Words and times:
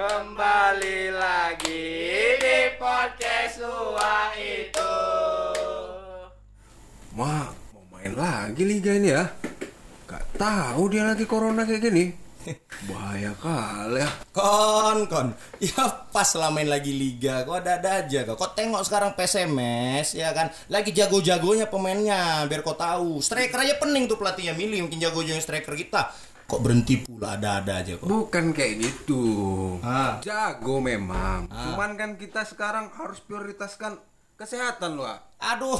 Kembali 0.00 1.12
lagi 1.12 1.84
di 2.40 2.58
podcast 2.80 3.60
Ua 3.60 4.32
itu. 4.32 4.96
Ma, 7.12 7.44
mau 7.52 7.84
main 7.92 8.16
lagi 8.16 8.64
liga 8.64 8.96
ini 8.96 9.12
ya? 9.12 9.28
Gak 10.08 10.40
tahu 10.40 10.88
dia 10.88 11.04
lagi 11.04 11.28
corona 11.28 11.68
kayak 11.68 11.84
gini. 11.84 12.16
Bahaya 12.88 13.36
kali 13.44 14.00
ya. 14.00 14.08
Kon, 14.32 15.04
kon. 15.04 15.36
Ya 15.60 15.84
pas 16.08 16.32
lah 16.32 16.48
main 16.48 16.72
lagi 16.72 16.96
liga, 16.96 17.44
kok 17.44 17.60
ada-ada 17.60 18.00
aja 18.00 18.24
kok. 18.24 18.40
Kok 18.40 18.56
tengok 18.56 18.80
sekarang 18.80 19.12
PSMS 19.12 20.16
ya 20.16 20.32
kan, 20.32 20.48
lagi 20.72 20.96
jago-jagonya 20.96 21.68
pemainnya, 21.68 22.48
biar 22.48 22.64
kau 22.64 22.72
tahu. 22.72 23.20
Striker 23.20 23.68
aja 23.68 23.76
pening 23.76 24.08
tuh 24.08 24.16
pelatihnya 24.16 24.56
milih 24.56 24.88
mungkin 24.88 24.96
jago-jago 24.96 25.44
striker 25.44 25.76
kita. 25.76 26.08
Kok 26.50 26.60
berhenti 26.60 26.98
pula 26.98 27.38
ada-ada 27.38 27.78
aja 27.78 27.94
kok. 27.94 28.10
Bukan 28.10 28.50
kayak 28.50 28.82
gitu. 28.82 29.22
Ah. 29.86 30.18
Jago 30.18 30.82
memang. 30.82 31.46
Cuman 31.46 31.94
kan 31.94 32.18
kita 32.18 32.42
sekarang 32.42 32.90
harus 32.90 33.22
prioritaskan 33.22 34.02
kesehatan 34.34 34.98
loh. 34.98 35.06
Aduh, 35.40 35.78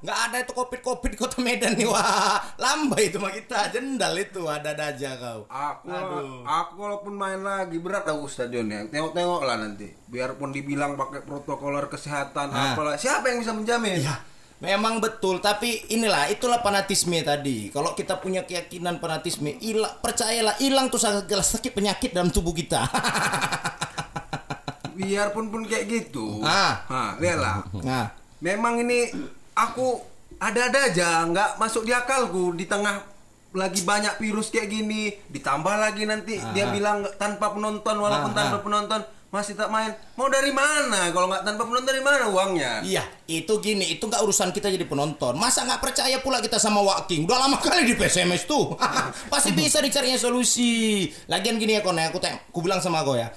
nggak 0.00 0.18
ada 0.30 0.36
itu 0.40 0.50
covid-covid 0.50 1.10
di 1.10 1.18
kota 1.18 1.38
Medan 1.38 1.74
nih 1.74 1.84
wah. 1.84 2.42
Lambai 2.56 3.06
itu 3.06 3.18
mah 3.18 3.30
kita, 3.30 3.70
jendal 3.70 4.14
itu 4.14 4.42
ada-ada 4.46 4.90
aja 4.90 5.14
kau. 5.14 5.46
Aku, 5.46 5.86
Aduh. 5.86 6.42
aku 6.42 6.72
walaupun 6.78 7.14
main 7.14 7.38
lagi 7.38 7.78
berat 7.78 8.02
aku 8.02 8.26
stadionnya. 8.26 8.88
Tengok-tengok 8.88 9.42
lah 9.42 9.60
nanti. 9.60 9.90
Biarpun 10.08 10.50
dibilang 10.50 10.96
pakai 10.96 11.22
protokoler 11.22 11.86
kesehatan 11.86 12.50
Ah. 12.50 12.74
apalah. 12.74 12.96
Siapa 12.96 13.30
yang 13.30 13.44
bisa 13.44 13.52
menjamin? 13.52 14.00
Ya, 14.00 14.16
memang 14.64 14.98
betul. 14.98 15.38
Tapi 15.44 15.92
inilah, 15.92 16.32
itulah 16.32 16.64
fanatisme 16.64 17.20
tadi. 17.20 17.68
Kalau 17.68 17.92
kita 17.92 18.16
punya 18.18 18.48
keyakinan 18.48 18.96
fanatisme, 18.98 19.52
ilang, 19.60 20.00
percayalah, 20.00 20.56
hilang 20.56 20.88
tuh 20.88 20.98
segala 20.98 21.44
sakit 21.44 21.76
penyakit 21.76 22.16
dalam 22.16 22.32
tubuh 22.32 22.56
kita. 22.56 22.88
Biarpun 24.96 25.52
pun 25.52 25.62
kayak 25.68 25.84
gitu. 25.90 26.40
Ah. 26.40 26.86
Nah, 26.88 27.12
lihatlah. 27.20 27.66
nah, 27.84 28.06
Memang 28.40 28.80
ini 28.80 29.08
aku 29.56 30.00
ada-ada 30.36 30.90
aja, 30.90 31.24
nggak 31.24 31.56
masuk 31.56 31.86
di 31.86 31.92
akalku 31.94 32.52
di 32.52 32.68
tengah 32.68 33.00
lagi 33.54 33.86
banyak 33.86 34.18
virus 34.18 34.50
kayak 34.50 34.66
gini, 34.66 35.14
ditambah 35.30 35.74
lagi 35.78 36.04
nanti 36.04 36.42
dia 36.52 36.68
bilang 36.74 37.06
tanpa 37.16 37.54
penonton 37.54 37.96
walaupun 38.02 38.34
Ah, 38.34 38.36
tanpa 38.36 38.58
ah. 38.58 38.62
penonton 38.66 39.00
masih 39.34 39.58
tak 39.58 39.66
main. 39.66 39.90
Mau 40.14 40.30
dari 40.30 40.54
mana? 40.54 41.10
Kalau 41.10 41.26
nggak 41.26 41.42
tanpa 41.42 41.66
penonton 41.66 41.90
dari 41.90 41.98
mana 41.98 42.30
uangnya? 42.30 42.86
iya, 42.86 43.02
itu 43.26 43.50
gini, 43.58 43.98
itu 43.98 44.06
nggak 44.06 44.22
urusan 44.22 44.54
kita 44.54 44.70
jadi 44.70 44.86
penonton. 44.86 45.34
Masa 45.34 45.66
nggak 45.66 45.82
percaya 45.82 46.22
pula 46.22 46.38
kita 46.38 46.62
sama 46.62 46.78
Waking? 46.78 47.26
Udah 47.26 47.42
lama 47.42 47.58
kali 47.58 47.82
di 47.82 47.98
PSMS 47.98 48.46
tuh. 48.46 48.78
Pasti 49.32 49.50
bisa 49.50 49.82
dicarinya 49.82 50.22
solusi. 50.22 51.10
Lagian 51.26 51.58
gini 51.58 51.74
ya 51.74 51.82
kon, 51.82 51.98
ya, 51.98 52.14
aku, 52.14 52.22
aku 52.22 52.58
bilang 52.62 52.78
sama 52.78 53.02
kau 53.02 53.18
ya. 53.18 53.34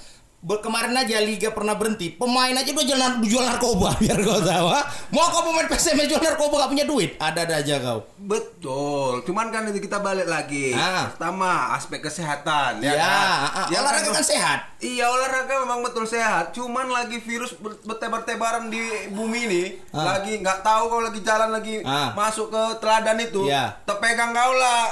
Kemarin 0.48 0.95
aja 0.95 1.20
liga 1.20 1.52
pernah 1.52 1.76
berhenti 1.76 2.08
pemain 2.09 2.52
aja 2.52 2.72
udah 2.72 2.81
jual, 2.81 3.00
jual 3.22 3.44
narkoba 3.44 3.92
biar 4.00 4.16
kau 4.17 4.40
tahu 4.40 4.67
ha? 4.70 4.80
mau 5.12 5.28
kau 5.28 5.44
pemain 5.44 5.67
PSMS 5.67 6.08
jual 6.08 6.20
narkoba 6.20 6.64
gak 6.64 6.72
punya 6.72 6.84
duit 6.84 7.20
ada 7.20 7.44
ada 7.44 7.56
aja 7.58 7.76
kau 7.78 8.00
Betul, 8.17 9.23
cuman 9.23 9.48
kan 9.48 9.64
itu 9.66 9.80
kita 9.80 9.98
balik 9.98 10.26
lagi. 10.26 10.72
Ah. 10.72 11.08
Pertama 11.09 11.72
aspek 11.73 12.00
kesehatan, 12.02 12.80
ya, 12.80 12.92
ya, 12.92 13.00
kan? 13.00 13.28
ah, 13.56 13.67
Ya 13.67 13.78
olahraga 13.80 14.09
kan 14.09 14.20
sehat 14.22 14.59
Iya 14.78 15.06
olahraga 15.06 15.54
memang 15.59 15.80
betul 15.80 16.04
sehat, 16.04 16.52
cuman 16.52 16.88
lagi 16.88 17.17
virus 17.17 17.56
ber- 17.56 17.80
bertebar-tebaran 17.82 18.67
di 18.67 18.84
bumi 19.09 19.39
ini, 19.45 19.64
Ah. 19.89 20.16
lagi 20.16 20.38
nggak 20.38 20.59
tahu 20.59 20.88
kau 20.88 21.00
lagi 21.00 21.20
jalan 21.22 21.50
lagi 21.50 21.80
Ah. 21.82 22.11
masuk 22.14 22.48
ke 22.48 22.64
teladan 22.78 23.17
itu, 23.17 23.48
Iya. 23.48 23.80
terpegang 23.84 24.32
kau 24.32 24.54
lah 24.54 24.92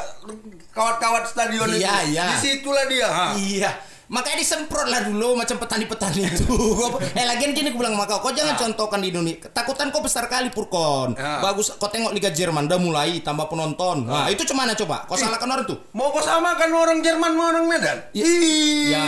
kawat-kawat 0.71 1.23
stadion 1.25 1.67
itu, 1.69 1.79
Iya, 1.79 1.95
iya. 2.05 2.25
di 2.29 2.37
situlah 2.39 2.85
dia. 2.85 3.07
ha. 3.07 3.25
Iya. 3.33 3.71
Makanya 4.05 4.37
disemprot 4.37 4.85
lah 4.85 5.01
dulu 5.01 5.33
macam 5.33 5.57
petani-petani 5.57 6.21
itu. 6.29 6.45
eh 7.19 7.25
lagian 7.25 7.57
gini 7.57 7.73
aku 7.73 7.81
bilang 7.81 7.97
sama 7.97 8.05
kau, 8.05 8.19
kau 8.21 8.31
jangan 8.31 8.53
contohkan 8.53 9.01
di 9.01 9.09
Indonesia. 9.09 9.49
Takutan 9.49 9.89
kau 9.89 9.99
besar 9.99 10.29
kali 10.29 10.53
Purkon. 10.53 11.17
Ah. 11.17 11.41
Bagus, 11.41 11.73
kau 11.75 11.89
tengok 11.89 12.13
Liga 12.13 12.29
Jerman 12.29 12.69
udah 12.69 12.77
mulai 12.77 13.17
tambah 13.19 13.49
penonton. 13.49 14.05
Nah, 14.05 14.29
itu 14.29 14.45
cemana 14.45 14.77
coba? 14.77 15.09
Kau 15.09 15.17
salahkan 15.17 15.49
orang 15.49 15.65
tuh. 15.65 15.77
Mau 15.91 16.13
kau 16.13 16.21
samakan 16.21 16.69
orang 16.69 16.99
Jerman 17.01 17.33
sama 17.33 17.43
orang 17.49 17.65
Medan? 17.65 17.97
Ya. 18.13 18.23
Ih, 18.23 18.93
Ya. 18.93 19.05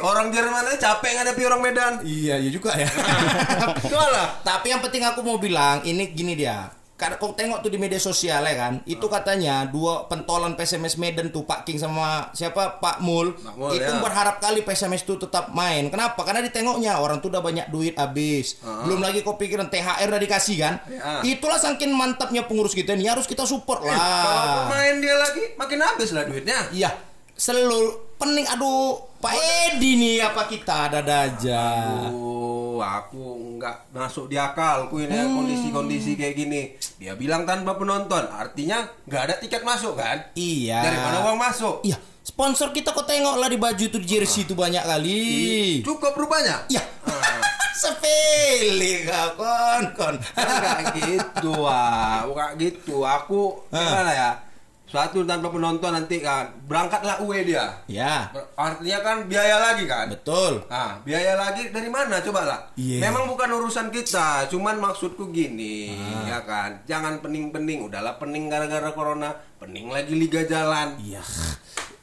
orang 0.00 0.30
Jerman 0.30 0.62
aja 0.62 0.94
capek 0.94 1.18
ngadapi 1.18 1.42
orang 1.42 1.60
Medan. 1.60 1.92
Iya, 2.06 2.38
iya 2.38 2.50
juga 2.50 2.70
ya. 2.72 2.86
Soalnya 3.90 4.38
Tapi 4.40 4.70
yang 4.70 4.80
penting 4.80 5.02
aku 5.02 5.20
mau 5.20 5.36
bilang 5.36 5.82
ini 5.82 6.10
gini 6.10 6.38
dia. 6.38 6.70
Karena 6.96 7.20
kau 7.20 7.36
tengok 7.36 7.60
tuh 7.60 7.68
di 7.68 7.76
media 7.76 8.00
sosial 8.00 8.40
ya 8.40 8.56
kan, 8.56 8.80
itu 8.88 9.04
katanya 9.04 9.68
dua 9.68 10.08
pentolan 10.08 10.56
PSMS 10.56 10.96
Medan 10.96 11.28
tuh 11.28 11.44
Pak 11.44 11.68
King 11.68 11.76
sama 11.76 12.32
siapa 12.32 12.80
Pak 12.80 13.04
Mul, 13.04 13.36
Pak 13.36 13.52
Mul, 13.52 13.76
itu 13.76 13.92
ya. 13.92 14.00
berharap 14.00 14.40
kali 14.40 14.64
PSMS 14.64 15.04
tuh 15.04 15.20
tetap 15.20 15.52
main. 15.52 15.92
Kenapa? 15.92 16.24
Karena 16.24 16.40
ditengoknya 16.40 16.96
orang 16.96 17.20
tuh 17.20 17.28
udah 17.28 17.44
banyak 17.44 17.68
duit 17.68 18.00
habis. 18.00 18.56
Belum 18.64 19.04
lagi 19.04 19.20
kau 19.20 19.36
pikiran 19.36 19.68
THR 19.68 20.08
udah 20.08 20.22
dikasih 20.24 20.56
kan. 20.56 20.74
Ya. 20.88 21.20
Itulah 21.36 21.60
saking 21.60 21.92
mantapnya 21.92 22.48
pengurus 22.48 22.72
kita 22.72 22.96
ini 22.96 23.12
harus 23.12 23.28
kita 23.28 23.44
support 23.44 23.84
kalau 23.84 23.92
lah. 23.92 24.72
main 24.72 24.96
dia 24.96 25.20
lagi 25.20 25.52
makin 25.60 25.84
habis 25.84 26.16
lah 26.16 26.24
duitnya. 26.24 26.72
Iya, 26.72 26.96
selalu 27.36 28.16
pening 28.16 28.48
aduh 28.48 29.04
Pak 29.20 29.32
Edi 29.36 29.96
nih 29.96 30.16
apa 30.24 30.48
kita 30.48 30.88
ada 30.88 31.28
aja. 31.28 31.64
Aduh, 32.08 32.35
aku 32.78 33.22
nggak 33.56 33.90
masuk 33.90 34.26
di 34.26 34.34
akalku 34.34 34.98
ini 34.98 35.14
Hmm. 35.14 35.36
kondisi-kondisi 35.36 36.14
kayak 36.14 36.34
gini. 36.34 36.62
Dia 36.96 37.12
bilang 37.12 37.42
tanpa 37.42 37.74
penonton, 37.74 38.24
artinya 38.26 38.80
nggak 39.04 39.22
ada 39.22 39.34
tiket 39.36 39.60
masuk 39.60 39.94
kan? 39.94 40.32
Iya. 40.32 40.80
Dari 40.80 40.96
mana 40.96 41.18
uang 41.22 41.36
masuk? 41.36 41.80
Iya, 41.82 41.96
sponsor 42.20 42.70
kita 42.70 42.90
kok 42.90 43.04
tengok 43.04 43.36
lah 43.36 43.46
di 43.46 43.56
baju 43.56 43.82
itu 43.82 43.96
di 43.96 44.06
jersey 44.06 44.42
itu 44.42 44.52
banyak 44.52 44.82
kali. 44.82 45.22
Cukup 45.80 46.12
rupanya. 46.12 46.64
Iya. 46.66 46.80
Sepele 47.76 49.04
kau 49.04 49.28
kon 49.36 49.84
kon. 49.92 50.14
Enggak 50.32 50.96
gitu, 50.96 51.52
ah. 51.62 52.24
Bukan 52.24 52.56
gitu. 52.56 53.04
Aku 53.04 53.60
gimana 53.68 54.10
ya? 54.10 54.30
Suatu 54.86 55.26
tanpa 55.26 55.50
penonton 55.50 55.90
nanti 55.90 56.22
kan 56.22 56.46
berangkatlah 56.62 57.18
UE 57.20 57.42
dia. 57.42 57.74
Ya, 57.86 58.30
Artinya 58.54 59.02
kan 59.02 59.16
biaya 59.26 59.58
lagi 59.58 59.82
kan? 59.82 60.06
betul. 60.08 60.62
Nah, 60.66 61.02
biaya 61.02 61.34
lagi 61.34 61.68
dari 61.68 61.90
mana 61.90 62.22
coba 62.22 62.46
lah? 62.46 62.60
Iya. 62.74 63.02
Memang 63.02 63.26
bukan 63.26 63.50
urusan 63.52 63.90
kita, 63.90 64.46
cuman 64.46 64.78
maksudku 64.78 65.28
gini, 65.28 65.90
Ah. 65.90 66.22
ya 66.24 66.38
kan? 66.40 66.70
Jangan 66.84 67.18
pening-pening, 67.18 67.82
udahlah 67.82 68.14
pening 68.14 68.46
gara-gara 68.46 68.86
corona, 68.90 69.34
pening 69.58 69.90
lagi 69.90 70.14
liga 70.14 70.46
jalan. 70.46 70.94
Iya. 70.96 71.18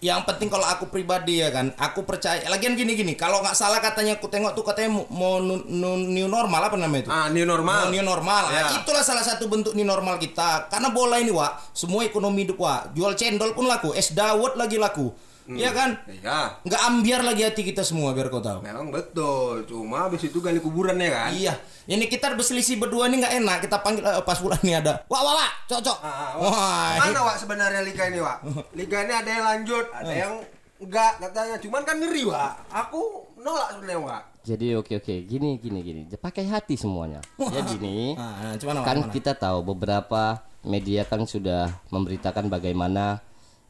Yang 0.03 0.27
penting 0.27 0.51
kalau 0.51 0.67
aku 0.67 0.91
pribadi 0.91 1.39
ya 1.39 1.47
kan, 1.47 1.71
aku 1.73 2.03
percaya. 2.03 2.43
Lagian 2.45 2.75
gini 2.75 2.91
gini, 2.91 3.15
kalau 3.15 3.39
nggak 3.39 3.55
salah 3.55 3.79
katanya 3.79 4.19
aku 4.19 4.27
tengok 4.27 4.51
tuh 4.51 4.59
katanya 4.61 4.99
mau- 5.07 5.39
nu- 5.39 5.63
nu- 5.63 6.03
new 6.03 6.27
normal 6.27 6.59
apa 6.59 6.75
namanya 6.75 7.07
itu? 7.07 7.09
Ah, 7.09 7.31
new 7.31 7.47
normal. 7.47 7.87
Mau 7.87 7.95
new 7.95 8.03
normal. 8.03 8.51
Ya. 8.51 8.67
Ah, 8.67 8.75
itulah 8.75 8.99
salah 8.99 9.23
satu 9.23 9.47
bentuk 9.47 9.71
new 9.71 9.87
normal 9.87 10.19
kita. 10.19 10.67
Karena 10.67 10.91
bola 10.91 11.15
ini, 11.17 11.31
Wak, 11.31 11.71
semua 11.71 12.03
ekonomi 12.03 12.43
hidup, 12.43 12.59
Wak. 12.59 12.91
Jual 12.91 13.15
cendol 13.15 13.55
pun 13.55 13.63
laku, 13.63 13.95
es 13.95 14.11
dawet 14.11 14.59
lagi 14.59 14.75
laku. 14.75 15.07
Iya 15.45 15.69
kan? 15.71 15.89
Iya, 16.05 16.55
Nggak 16.63 16.81
ambiar 16.83 17.21
lagi 17.21 17.43
hati 17.43 17.61
kita 17.61 17.81
semua 17.81 18.11
biar 18.11 18.27
kau 18.27 18.39
tahu. 18.39 18.63
memang 18.63 18.87
betul. 18.89 19.67
Cuma 19.67 20.07
habis 20.07 20.23
itu 20.23 20.39
gali 20.39 20.57
kuburan 20.57 20.95
ya 20.95 21.09
kan? 21.09 21.29
Iya, 21.31 21.53
ini 21.85 22.07
kita 22.07 22.31
berselisih 22.31 22.79
berdua 22.79 23.07
ini 23.07 23.19
nggak 23.19 23.35
enak. 23.39 23.57
Kita 23.63 23.79
panggil 23.79 24.01
eh, 24.01 24.23
pas 24.23 24.39
bulan 24.39 24.59
ini 24.61 24.73
ada. 24.73 25.03
Wah, 25.05 25.19
wah, 25.19 25.35
wah, 25.35 25.51
cocok. 25.65 25.97
Ah, 25.99 26.07
ah, 26.07 26.31
Wah, 26.37 26.49
Wak. 26.49 26.95
Mana 27.03 27.19
Wak 27.23 27.35
sebenarnya 27.37 27.81
liga 27.81 28.03
ini 28.07 28.19
Wak? 28.19 28.37
Liga 28.79 28.97
ini 29.01 29.13
ada 29.13 29.29
yang 29.29 29.43
lanjut, 29.43 29.85
ada 29.91 30.07
Eh. 30.07 30.17
yang 30.21 30.33
enggak 30.79 31.11
katanya. 31.19 31.55
Cuman 31.59 31.81
kan 31.83 31.95
ngeri 31.99 32.23
Wak. 32.23 32.51
Aku 32.71 33.01
nolak 33.37 33.75
sebenarnya 33.75 33.99
Wak. 33.99 34.23
Jadi 34.43 34.75
oke 34.75 34.99
oke 34.99 35.15
gini 35.23 35.55
gini 35.55 35.79
gini 35.79 36.01
pakai 36.13 36.43
hati 36.45 36.75
semuanya. 36.75 37.23
Jadi 37.35 37.79
nih 37.79 38.11
Nah, 38.13 38.31
nah, 38.43 38.55
cuman 38.55 38.75
kan 38.83 38.97
kita 39.07 39.31
tahu 39.33 39.63
beberapa 39.65 40.43
media 40.63 41.03
kan 41.03 41.23
sudah 41.23 41.71
memberitakan 41.87 42.47
bagaimana 42.47 43.19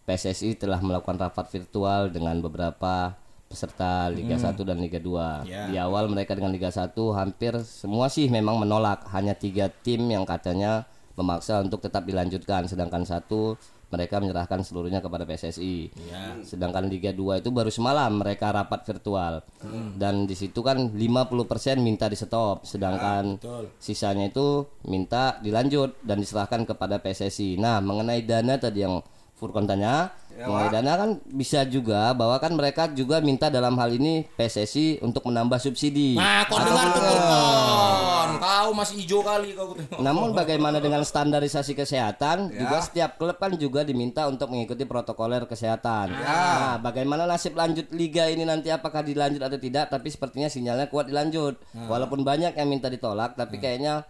PSSI 0.04 0.60
telah 0.60 0.84
melakukan 0.84 1.16
rapat 1.16 1.48
virtual 1.48 2.12
dengan 2.12 2.36
beberapa 2.44 3.16
peserta 3.48 4.10
Liga 4.10 4.36
1 4.36 4.58
dan 4.66 4.82
Liga 4.82 4.98
2. 4.98 5.46
Ya. 5.46 5.70
Di 5.70 5.78
awal 5.78 6.10
mereka 6.10 6.34
dengan 6.34 6.50
Liga 6.50 6.74
1 6.74 6.92
hampir 7.14 7.54
semua 7.64 8.10
sih 8.10 8.26
memang 8.28 8.58
menolak, 8.58 9.06
hanya 9.14 9.38
tiga 9.38 9.70
tim 9.70 10.10
yang 10.10 10.26
katanya 10.26 10.90
memaksa 11.14 11.62
untuk 11.62 11.78
tetap 11.78 12.10
dilanjutkan 12.10 12.66
sedangkan 12.66 13.06
satu 13.06 13.54
mereka 13.94 14.18
menyerahkan 14.18 14.66
seluruhnya 14.66 15.06
kepada 15.06 15.22
PSSI. 15.22 15.94
Ya. 16.10 16.34
Sedangkan 16.42 16.90
Liga 16.90 17.14
2 17.14 17.46
itu 17.46 17.54
baru 17.54 17.70
semalam 17.70 18.10
mereka 18.10 18.50
rapat 18.50 18.82
virtual. 18.90 19.46
Dan 19.94 20.26
di 20.26 20.34
situ 20.34 20.66
kan 20.66 20.90
50% 20.90 21.78
minta 21.78 22.10
di 22.10 22.18
stop, 22.18 22.66
sedangkan 22.66 23.38
sisanya 23.78 24.34
itu 24.34 24.66
minta 24.90 25.38
dilanjut 25.46 26.02
dan 26.02 26.18
diserahkan 26.18 26.66
kepada 26.66 26.98
PSSI. 27.06 27.62
Nah, 27.62 27.78
mengenai 27.86 28.26
dana 28.26 28.58
tadi 28.58 28.82
yang 28.82 28.98
Furkon 29.44 29.68
tanya, 29.68 30.16
mengenai 30.40 30.72
dana 30.72 30.94
kan 30.96 31.10
bisa 31.28 31.68
juga 31.68 32.16
bahwa 32.16 32.40
kan 32.40 32.56
mereka 32.56 32.88
juga 32.96 33.20
minta 33.20 33.52
dalam 33.52 33.76
hal 33.76 33.92
ini 33.92 34.24
PSSI 34.40 35.04
untuk 35.04 35.28
menambah 35.28 35.60
subsidi. 35.60 36.16
Nah, 36.16 36.48
kau 36.48 36.64
dengar 36.64 36.96
tuh. 36.96 37.04
Bukan, 37.04 38.30
kau 38.40 38.70
masih 38.72 38.96
hijau 39.04 39.20
kali 39.20 39.52
kau. 39.52 39.76
Namun 40.00 40.32
bagaimana 40.32 40.80
dengan 40.80 41.04
standarisasi 41.04 41.76
kesehatan? 41.76 42.56
Juga 42.56 42.80
setiap 42.80 43.20
klub 43.20 43.36
kan 43.36 43.52
juga 43.60 43.84
diminta 43.84 44.24
untuk 44.32 44.48
mengikuti 44.48 44.88
protokoler 44.88 45.44
kesehatan. 45.44 46.16
Nah, 46.16 46.80
bagaimana 46.80 47.28
nasib 47.28 47.60
lanjut 47.60 47.92
liga 47.92 48.32
ini 48.32 48.48
nanti 48.48 48.72
apakah 48.72 49.04
dilanjut 49.04 49.44
atau 49.44 49.60
tidak? 49.60 49.92
Tapi 49.92 50.08
sepertinya 50.08 50.48
sinyalnya 50.48 50.88
kuat 50.88 51.12
dilanjut. 51.12 51.60
Walaupun 51.76 52.24
banyak 52.24 52.56
yang 52.56 52.72
minta 52.72 52.88
ditolak, 52.88 53.36
tapi 53.36 53.60
kayaknya 53.60 54.08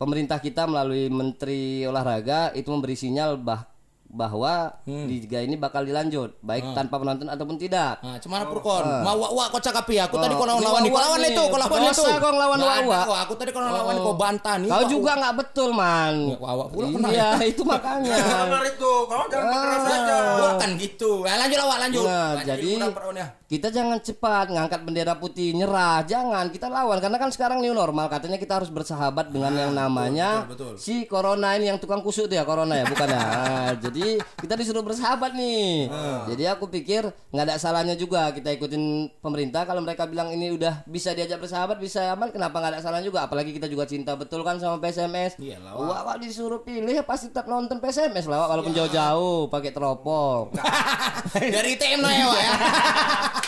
pemerintah 0.00 0.40
kita 0.40 0.64
melalui 0.64 1.12
Menteri 1.12 1.84
Olahraga 1.84 2.56
itu 2.56 2.72
memberi 2.72 2.96
sinyal 2.96 3.36
bah 3.36 3.68
bahwa 4.10 4.74
liga 4.84 5.38
ini 5.38 5.54
bakal 5.54 5.86
dilanjut, 5.86 6.34
baik 6.42 6.74
tanpa 6.74 6.98
penonton 6.98 7.30
ataupun 7.30 7.54
tidak. 7.54 8.02
Nah, 8.02 8.18
cuman 8.18 8.42
Purkon, 8.50 8.82
mau 9.06 9.14
wak 9.14 9.32
wak 9.32 9.46
kau 9.54 9.62
cakap 9.62 9.86
ya. 9.86 10.10
Aku 10.10 10.18
tadi 10.18 10.34
kau 10.34 10.42
lawan 10.42 10.58
ini 10.58 10.66
lawan 10.66 10.82
lawan 10.90 11.20
itu, 11.22 11.42
kau 11.46 11.58
lawan 11.58 11.80
itu. 11.86 12.02
Kau 12.02 12.18
ada, 12.18 12.66
wak-wak. 12.66 13.04
kau. 13.06 13.16
Aku 13.22 13.32
tadi 13.38 13.50
kau 13.54 13.62
lawan 13.62 13.96
kau 14.02 14.14
bantah 14.18 14.54
nih. 14.58 14.66
Kau 14.66 14.82
Wak- 14.82 14.90
juga 14.90 15.12
nggak 15.14 15.34
betul, 15.38 15.68
man. 15.70 16.14
Wak-wak 16.42 16.68
pula 16.74 16.86
kena. 16.90 17.08
Iya, 17.14 17.28
itu 17.54 17.62
makanya. 17.62 18.16
Benar 18.50 18.64
itu, 18.66 18.92
kau 19.06 19.24
jangan 19.30 19.54
keras 19.54 19.84
aja. 19.86 20.16
Gua 20.34 20.50
kan 20.58 20.70
gitu. 20.74 21.10
Nah, 21.22 21.36
lanjut 21.38 21.58
lawak 21.62 21.78
lanjut. 21.78 22.04
Nah, 22.04 22.18
Nah, 22.34 22.42
jadi 22.42 22.70
lawannya. 22.82 23.26
kita 23.46 23.68
jangan 23.70 23.98
cepat 24.00 24.46
ngangkat 24.50 24.80
bendera 24.82 25.14
putih 25.14 25.54
nyerah, 25.54 26.02
jangan 26.02 26.50
kita 26.50 26.66
lawan 26.66 26.98
karena 26.98 27.18
kan 27.18 27.30
sekarang 27.30 27.58
new 27.58 27.74
normal 27.74 28.06
katanya 28.06 28.38
kita 28.38 28.58
harus 28.58 28.70
bersahabat 28.70 29.30
dengan 29.30 29.50
yang 29.52 29.72
namanya 29.72 30.46
betul, 30.46 30.74
betul. 30.74 30.74
si 30.78 31.02
corona 31.04 31.54
ini 31.54 31.66
yang 31.66 31.78
tukang 31.78 31.98
kusuk 31.98 32.26
tuh 32.26 32.38
ya 32.38 32.46
corona 32.46 32.74
ya 32.74 32.86
bukan 32.86 33.06
ya. 33.06 33.18
Nah, 33.30 33.74
jadi 34.00 34.16
kita 34.40 34.54
disuruh 34.56 34.80
bersahabat 34.80 35.36
nih. 35.36 35.92
Jadi 36.32 36.44
aku 36.48 36.72
pikir 36.72 37.04
nggak 37.30 37.44
ada 37.44 37.56
salahnya 37.60 37.94
juga 37.94 38.32
kita 38.32 38.48
ikutin 38.56 39.12
pemerintah 39.20 39.68
kalau 39.68 39.84
mereka 39.84 40.08
bilang 40.08 40.32
ini 40.32 40.50
udah 40.56 40.82
bisa 40.88 41.12
diajak 41.12 41.36
bersahabat 41.36 41.76
bisa 41.76 42.08
aman 42.10 42.32
kenapa 42.32 42.56
nggak 42.58 42.72
ada 42.76 42.80
salahnya 42.80 43.06
juga 43.06 43.28
apalagi 43.28 43.52
kita 43.52 43.68
juga 43.68 43.84
cinta 43.84 44.16
betul 44.16 44.40
kan 44.40 44.56
sama 44.56 44.80
PSMS. 44.80 45.36
Iyalah, 45.36 45.76
Wah, 45.76 46.00
wah, 46.08 46.16
disuruh 46.16 46.64
pilih 46.64 46.90
ya 46.90 47.04
pasti 47.04 47.28
tetap 47.28 47.44
nonton 47.46 47.76
PSMS 47.78 48.24
lah 48.26 48.46
Wak, 48.46 48.48
walaupun 48.56 48.72
jauh-jauh 48.72 49.52
pakai 49.52 49.70
teropong. 49.70 50.54
Dari 51.36 51.76
TM 51.76 52.00
ya, 52.00 52.24
Wak 52.26 52.40
ya. 52.40 52.52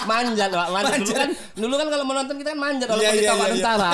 manjat 0.02 0.50
pak 0.50 0.68
manjat 0.74 0.98
dulu 0.98 1.14
kan 1.14 1.30
dulu 1.54 1.74
kan 1.78 1.86
kalau 1.94 2.02
menonton 2.02 2.34
kita 2.34 2.48
kan 2.52 2.58
manjat 2.58 2.86
kalau 2.90 3.02
Iya, 3.02 3.10
kita 3.14 3.22
iya, 3.22 3.32
Wak 3.38 3.46
iya, 3.48 3.54
tentara 3.54 3.90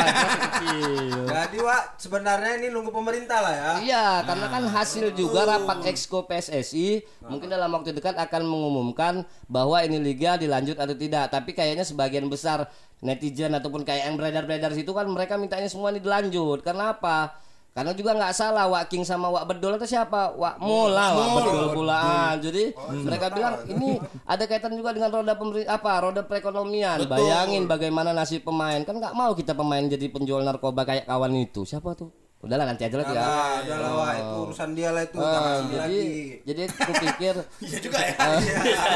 Kecil. 0.59 1.25
Jadi 1.29 1.59
Wak, 1.61 1.83
sebenarnya 2.01 2.53
ini 2.59 2.67
nunggu 2.73 2.91
pemerintah 2.91 3.39
lah 3.45 3.55
ya. 3.55 3.73
Iya, 3.85 4.07
karena 4.25 4.47
kan 4.49 4.63
hasil 4.67 5.07
juga 5.15 5.45
rapat 5.45 5.79
exco 5.87 6.25
PSSI 6.49 7.05
mungkin 7.29 7.53
dalam 7.53 7.69
waktu 7.69 7.93
dekat 7.93 8.17
akan 8.17 8.49
mengumumkan 8.49 9.29
bahwa 9.47 9.85
ini 9.85 10.01
liga 10.01 10.41
dilanjut 10.41 10.81
atau 10.81 10.97
tidak. 10.97 11.29
Tapi 11.29 11.53
kayaknya 11.53 11.85
sebagian 11.85 12.25
besar 12.33 12.73
netizen 13.05 13.53
ataupun 13.53 13.85
kayak 13.85 14.09
yang 14.09 14.17
beredar-beredar 14.17 14.73
situ 14.73 14.91
kan 14.97 15.05
mereka 15.07 15.37
mintanya 15.37 15.69
semua 15.69 15.93
ini 15.93 16.01
dilanjut. 16.01 16.65
Karena 16.65 16.97
apa? 16.97 17.37
Karena 17.79 17.95
juga 17.95 18.11
nggak 18.11 18.35
salah 18.35 18.67
Wak 18.67 18.91
King 18.91 19.07
sama 19.07 19.31
Wak 19.31 19.55
Bedol 19.55 19.79
itu 19.79 19.87
siapa? 19.87 20.35
Wak 20.35 20.59
Mola, 20.59 21.15
Wak 21.15 21.29
Bedol 21.39 21.67
pulaan. 21.79 22.35
Jadi 22.43 22.75
mereka 23.07 23.31
bilang 23.31 23.55
ini 23.71 24.03
ada 24.27 24.51
kaitan 24.51 24.75
juga 24.75 24.91
dengan 24.91 25.15
roda 25.15 25.39
pemerintah 25.39 25.79
apa? 25.79 25.93
Roda 26.03 26.27
perekonomian. 26.27 27.07
Bayangin 27.07 27.71
bagaimana 27.71 28.11
nasib 28.11 28.43
pemain. 28.43 28.83
Kan 28.83 28.99
nggak 28.99 29.15
mau 29.15 29.31
kita 29.37 29.55
pemain 29.55 29.87
jadi 29.87 30.11
penjual 30.11 30.43
narkoba 30.43 30.83
kayak 30.83 31.07
kawan 31.07 31.39
itu. 31.39 31.63
Siapa 31.63 31.95
tuh? 31.95 32.11
Udahlah 32.39 32.71
nanti 32.71 32.87
aja 32.87 32.95
lah 32.95 33.07
ya. 33.11 33.19
Nah, 33.19 33.55
udah 33.67 33.79
lah 33.83 33.93
Wak, 33.99 34.13
itu 34.15 34.37
urusan 34.47 34.71
dia 34.79 34.89
lah 34.95 35.03
itu, 35.03 35.19
sini 35.19 35.67
jadi 35.75 35.79
lagi. 35.83 36.07
jadi 36.47 36.61
aku 36.71 36.93
pikir 37.03 37.35
Iya 37.67 37.79
juga 37.83 37.99
ya. 37.99 38.27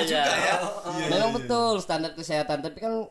iya, 0.07 0.23
memang 1.11 1.31
betul 1.35 1.83
standar 1.83 2.15
kesehatan. 2.15 2.63
Tapi 2.63 2.79
kan 2.79 3.11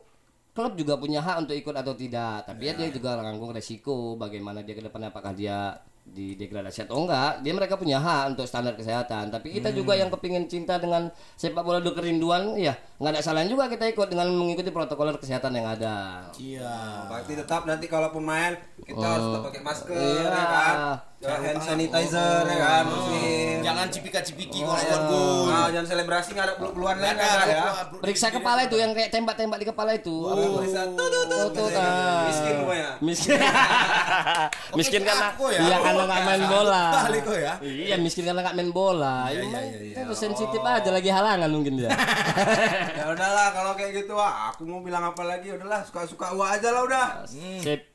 klub 0.56 0.72
juga 0.72 0.96
punya 0.96 1.20
hak 1.20 1.44
untuk 1.44 1.52
ikut 1.52 1.74
atau 1.76 1.92
tidak. 1.92 2.48
Tapi 2.48 2.62
ya 2.64 2.72
dia 2.72 2.88
juga 2.88 3.20
menanggung 3.20 3.52
resiko 3.52 4.16
bagaimana 4.16 4.64
dia 4.64 4.72
ke 4.72 4.80
depannya 4.80 5.12
apakah 5.12 5.36
dia 5.36 5.76
di 6.02 6.34
degradasi 6.34 6.84
atau 6.84 7.06
enggak 7.06 7.40
dia 7.40 7.54
mereka 7.54 7.78
punya 7.78 7.96
hak 7.96 8.34
untuk 8.34 8.44
standar 8.44 8.74
kesehatan 8.74 9.30
tapi 9.30 9.54
kita 9.54 9.70
juga 9.70 9.94
yang 9.94 10.10
kepingin 10.10 10.44
cinta 10.44 10.76
dengan 10.76 11.08
sepak 11.38 11.62
bola 11.62 11.78
do 11.78 11.94
kerinduan 11.94 12.58
ya 12.58 12.74
nggak 12.98 13.16
ada 13.16 13.20
salahnya 13.22 13.48
juga 13.48 13.70
kita 13.70 13.86
ikut 13.88 14.10
dengan 14.10 14.28
mengikuti 14.28 14.68
protokol 14.68 15.14
kesehatan 15.16 15.54
yang 15.54 15.68
ada 15.68 16.26
Iya. 16.34 17.06
Berarti 17.06 17.32
tetap 17.38 17.64
nanti 17.64 17.86
kalaupun 17.86 18.18
main 18.20 18.58
kita 18.82 18.98
harus 19.00 19.24
tetap 19.30 19.42
pakai 19.46 19.62
masker 19.62 19.94
Iya. 19.94 20.26
ya 20.26 20.44
kan. 20.44 20.76
Ya, 21.22 21.38
hand 21.38 21.62
sanitizer 21.62 22.42
ya 22.44 22.56
kan, 22.58 22.82
bersihin. 22.82 23.62
Jangan 23.62 23.86
cipika-cipiki 23.88 24.58
Oh, 24.58 24.74
kalau 24.74 24.82
iya. 24.82 24.90
buat 24.90 25.02
gol. 25.06 25.46
Ah, 25.46 25.66
jangan 25.70 25.86
selebrasi 25.86 26.28
nggak 26.34 26.46
ada 26.50 26.54
peluk-peluan 26.58 26.96
lain 26.98 27.14
ya. 27.14 27.62
periksa 27.94 28.26
kepala 28.28 28.66
itu 28.66 28.74
yang 28.74 28.90
kayak 28.90 29.14
tembak-tembak 29.14 29.62
di 29.62 29.66
kepala 29.68 29.94
itu 29.94 30.10
Periksa 30.26 30.82
tuh 30.98 31.06
tuh 31.06 31.22
tuh. 31.54 31.66
Ah. 31.78 32.26
Miskin 32.26 32.54
pokoknya. 32.58 32.90
miskin 32.98 33.38
miskin 34.78 35.02
karena 35.02 35.26
ya. 35.38 35.60
iya 35.62 35.76
karena 35.78 36.02
nggak 36.04 36.22
main 36.22 36.42
bola 36.48 36.84
ya. 37.38 37.54
iya 37.62 37.96
miskin 37.98 38.24
karena 38.26 38.40
nggak 38.42 38.56
main 38.56 38.70
bola 38.70 39.16
iya, 39.30 39.42
itu 40.02 40.14
sensitif 40.14 40.58
aja 40.58 40.90
lagi 40.90 41.06
halangan 41.06 41.50
mungkin 41.50 41.78
dia 41.78 41.90
Ya 42.98 43.04
udahlah 43.10 43.54
kalau 43.54 43.72
kayak 43.74 43.94
gitu 43.94 44.14
wah, 44.14 44.50
aku 44.50 44.66
mau 44.66 44.82
bilang 44.82 45.02
apa 45.04 45.22
lagi 45.22 45.54
udahlah 45.54 45.82
suka-suka 45.86 46.34
gua 46.34 46.54
aja 46.54 46.68
lah 46.70 46.82
udah. 46.82 47.06
sip 47.26 47.91